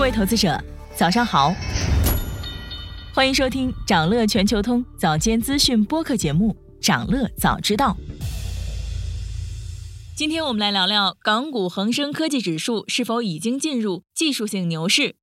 [0.00, 0.58] 各位投资者，
[0.96, 1.54] 早上好，
[3.12, 7.94] 欢迎收听长乐全球通早间资讯播客节目《长乐早知道》。
[10.16, 15.16] 今天我们来聊聊港股恒生科技指数是否已经进入技术性牛市。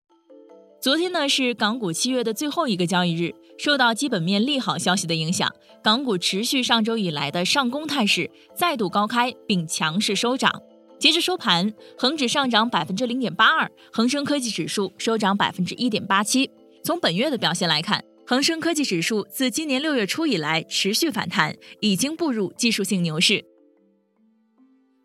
[0.80, 5.52] 昨天呢是港股七月的最后一个交易日，受到基本面利好消息的影响，
[5.84, 10.62] 港股持续上周以来的上攻态势，再度高开并强势收涨。
[11.00, 16.49] 截至收盘，恒指上涨百分之零点八二，恒生科技指数收涨百分之一点八七。
[16.84, 23.45] 从本月的表现来看，恒生科技指数自今年六月初以来持续反弹，已经步入技术性牛市。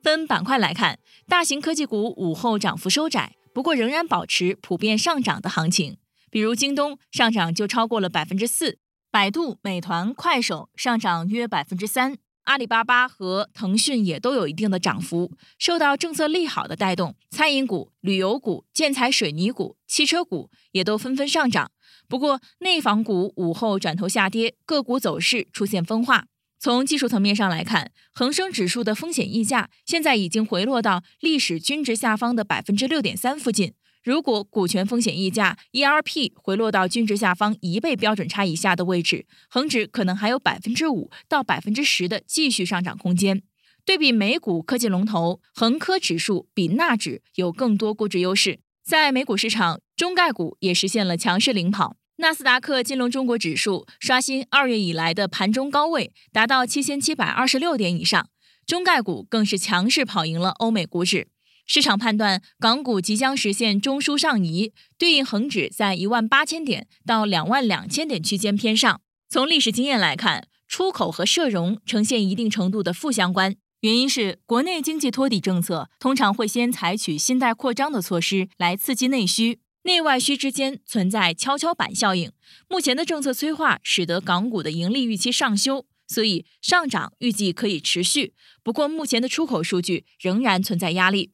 [0.02, 3.34] 分板块来看，大型科技股午后涨幅收窄。
[3.54, 5.98] 不过仍然保持普遍上涨的行情，
[6.30, 8.78] 比如京东上涨就超过了百分之四，
[9.10, 15.32] 百度、美团、快手上涨约百分之三，阿里巴巴和腾讯也都有一定的涨幅。
[15.58, 21.70] 受到政策利好的带动，餐饮股、旅游股、建材水泥股、汽车股也都纷纷上涨。
[22.08, 26.26] 不过内房股午后转头下跌，个股走势出现分化。
[26.58, 33.74] 从技术层面上来看，恒生指数的风险溢价现在已经回落到历史均值下方的百分之六点三附近。
[34.02, 43.42] 如果股权风险溢价 （ERP） 回落到均值下方一倍标准差以下的位置，恒指可能还有百分之五到百分之十的继续上涨空间。
[43.84, 48.58] 对比美股科技龙头，恒科指数比纳指有更多估值优势。
[48.84, 51.96] 在美股市场，中概股也实现了强势领跑。
[52.16, 58.28] 纳斯达克金融中国指数刷新二月以来的盘中高位，达到七千七百二十六点以上。
[58.64, 61.28] 中概股更是强势跑赢了欧美股指。
[61.66, 69.00] 市场判断，港股即将实现中枢上移，对应恒指在一万八千点到两万两千点区间偏上。
[69.28, 79.60] 从历史经验来看，出口和社融呈现一定程度的负相关，原因是国内经济托底政策通常会先采取信贷扩张的措施来刺激内需。
[79.84, 82.30] 内外需之间存在跷跷板效应，
[82.68, 88.34] 目前的政策催化使得港股的盈利预期上修，所以上涨预计可以持续。
[88.62, 91.32] 不过，目前的出口数据仍然存在压力。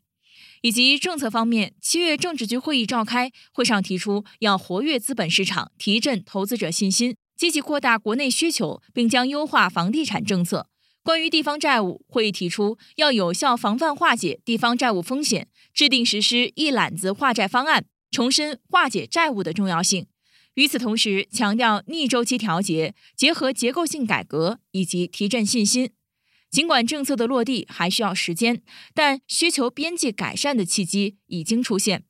[0.63, 10.69] 以及政策方面，七月政治局会议召开，会上提出要活跃资本市场，提振投资者信心，积极扩大国内需求，并将优化房地产政策。
[11.03, 17.87] 关于地方债务，会议提出要有效防范化解地方债务风险，制定实施一揽子化债方案。
[18.11, 20.07] 重申化解债务的重要性，
[20.55, 25.91] 与此同时强调逆周期调节，结合结构性改革以及提振信心。
[26.51, 28.63] 尽管政策的落地还需要时间，
[28.95, 32.05] 但需求边际改善的契机已经出现。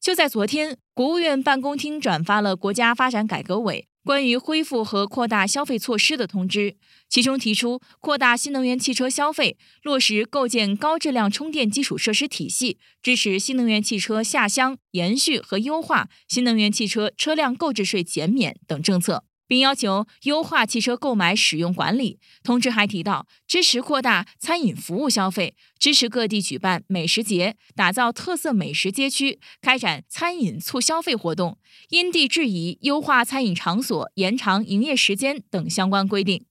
[0.00, 3.88] 就在昨天，国务院办公厅转发了国家发展改革委。
[4.04, 6.76] 关于恢复和扩大消费措施的通知，
[7.08, 19.24] 其中提出扩大新能源汽车消费，落实构建高质量充电基础设施体系，支持新能源汽车下乡，延续和优化新能源汽车车辆购置税减免等政策。
[19.46, 22.18] 并要求优化汽车购买使用管理。
[22.42, 31.58] 通知还提到，支持扩大餐饮服务消费，支持各地举办美食节，打造特色美食街区，开展餐饮促消费活动，
[31.90, 36.44] 因地制宜优化餐饮场所延长营业时间等相关规定。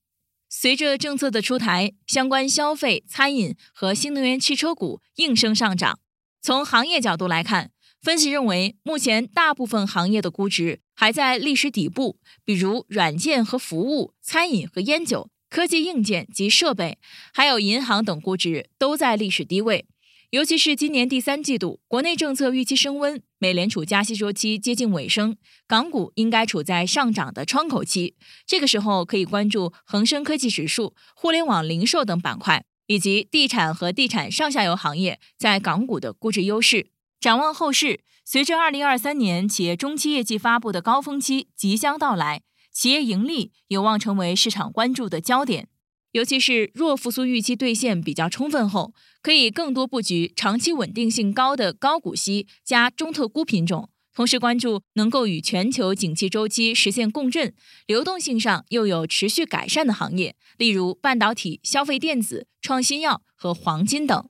[0.48, 6.00] 随着政策的出台，相关消费、餐饮和新能源汽车股应声上涨。
[6.42, 7.72] 从行业角度来看，
[8.06, 17.00] 分析认为，目前大部分行业的估值还在历史底部，比如软件和服务、餐饮和烟酒、科技硬件及设备，
[17.34, 19.88] 还有银行等估值都在历史低位。
[20.30, 25.36] 尤其是今年第三季度，国内政策预期升温，美联储加息周期接近尾声，
[25.66, 28.16] 港股应该处在上涨的窗口期。
[28.46, 36.92] 这个时候可以关注恒生科技指数、互联网零售等板块，以及地产和地产上下游行业在港股的估值优势。
[37.26, 45.68] 展望后市，随着二零二三年企业中期业绩发布的高峰期即将到来，企业盈利有望成为市场关注的焦点。
[46.12, 48.94] 尤其是若复苏预期兑现比较充分后，
[49.24, 57.56] 可以更多布局长期稳定性高的高股息加中特估品种，同时关注能够与全球景气周期实现共振、
[57.88, 64.30] 流动性上又有持续改善的行业，例如半导体、消费电子、创新药和黄金等。